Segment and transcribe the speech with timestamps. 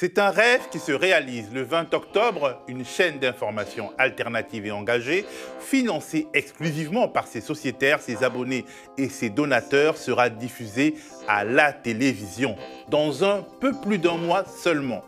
[0.00, 1.52] C'est un rêve qui se réalise.
[1.52, 5.26] Le 20 octobre, une chaîne d'information alternative et engagée,
[5.60, 8.64] financée exclusivement par ses sociétaires, ses abonnés
[8.96, 10.94] et ses donateurs, sera diffusée
[11.28, 12.56] à la télévision
[12.88, 15.02] dans un peu plus d'un mois seulement.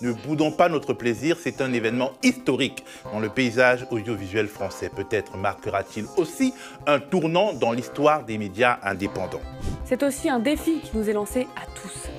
[0.00, 4.90] Ne boudons pas notre plaisir, c'est un événement historique dans le paysage audiovisuel français.
[4.94, 6.54] Peut-être marquera-t-il aussi
[6.86, 9.40] un tournant dans l'histoire des médias indépendants.
[9.84, 11.66] C'est aussi un défi qui nous est lancé à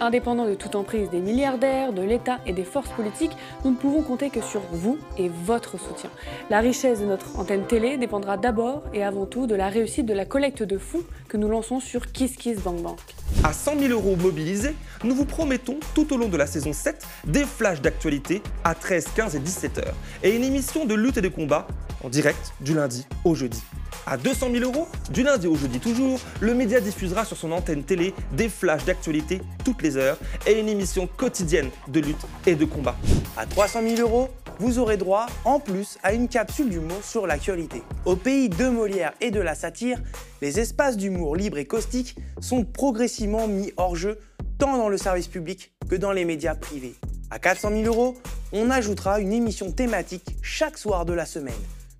[0.00, 4.02] Indépendants de toute emprise des milliardaires, de l'État et des forces politiques, nous ne pouvons
[4.02, 6.10] compter que sur vous et votre soutien.
[6.50, 10.14] La richesse de notre antenne télé dépendra d'abord et avant tout de la réussite de
[10.14, 12.98] la collecte de fonds que nous lançons sur KissKissBankBank.
[13.44, 17.04] À 100 000 euros mobilisés, nous vous promettons tout au long de la saison 7
[17.26, 21.22] des flashs d'actualité à 13, 15 et 17 heures et une émission de lutte et
[21.22, 21.66] de combat
[22.04, 23.62] en direct du lundi au jeudi.
[24.08, 27.82] À 200 000 euros, du lundi au jeudi toujours, le média diffusera sur son antenne
[27.82, 30.16] télé des flashs d'actualité toutes les heures
[30.46, 32.94] et une émission quotidienne de lutte et de combat.
[33.36, 34.28] À 300 000 euros,
[34.60, 37.82] vous aurez droit en plus à une capsule d'humour sur l'actualité.
[38.04, 40.00] Au pays de Molière et de la satire,
[40.40, 44.20] les espaces d'humour libre et caustique sont progressivement mis hors jeu
[44.58, 46.94] tant dans le service public que dans les médias privés.
[47.32, 48.16] À 400 000 euros,
[48.52, 51.54] on ajoutera une émission thématique chaque soir de la semaine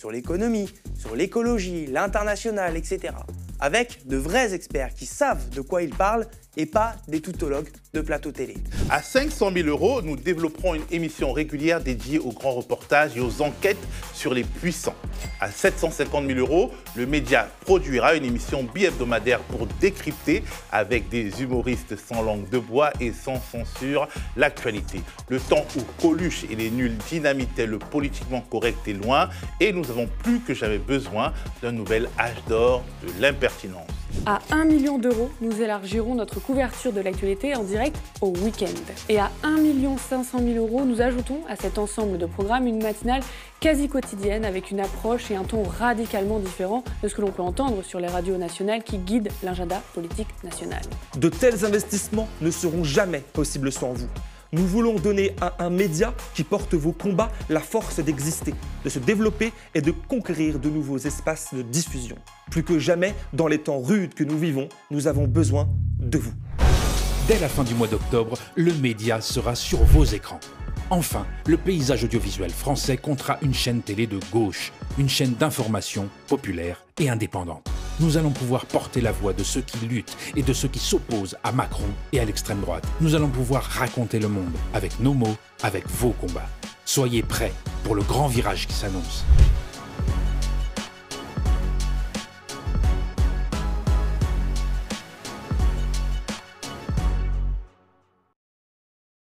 [0.00, 3.12] sur l'économie, sur l'écologie, l'international, etc.
[3.60, 8.00] Avec de vrais experts qui savent de quoi ils parlent et pas des toutologues de
[8.00, 8.54] plateau télé.
[8.88, 13.42] À 500 000 euros, nous développerons une émission régulière dédiée aux grands reportages et aux
[13.42, 13.78] enquêtes
[14.14, 14.94] sur les puissants.
[15.40, 21.96] À 750 000 euros, le média produira une émission bi-hebdomadaire pour décrypter, avec des humoristes
[21.96, 25.00] sans langue de bois et sans censure, l'actualité.
[25.28, 29.28] Le temps où Coluche et les nuls dynamitaient le politiquement correct est loin
[29.60, 33.20] et nous avons plus que jamais besoin d'un nouvel âge d'or de
[34.26, 38.66] À 1 million d'euros, nous élargirons notre couverture de l'actualité en direct au week-end.
[39.08, 39.56] Et à 1
[39.96, 43.22] 500 000 euros, nous ajoutons à cet ensemble de programmes une matinale
[43.60, 47.42] quasi quotidienne avec une approche et un ton radicalement différent de ce que l'on peut
[47.42, 50.80] entendre sur les radios nationales qui guident l'agenda politique national.
[51.16, 54.08] De tels investissements ne seront jamais possibles sans vous.
[54.52, 58.52] Nous voulons donner à un média qui porte vos combats la force d'exister,
[58.84, 62.16] de se développer et de conquérir de nouveaux espaces de diffusion.
[62.50, 65.68] Plus que jamais, dans les temps rudes que nous vivons, nous avons besoin
[66.00, 66.32] de vous.
[67.28, 70.40] Dès la fin du mois d'octobre, le média sera sur vos écrans.
[70.90, 76.84] Enfin, le paysage audiovisuel français comptera une chaîne télé de gauche, une chaîne d'information populaire
[76.98, 77.69] et indépendante.
[78.00, 81.36] Nous allons pouvoir porter la voix de ceux qui luttent et de ceux qui s'opposent
[81.44, 82.84] à Macron et à l'extrême droite.
[83.02, 86.48] Nous allons pouvoir raconter le monde avec nos mots, avec vos combats.
[86.86, 87.52] Soyez prêts
[87.84, 89.24] pour le grand virage qui s'annonce.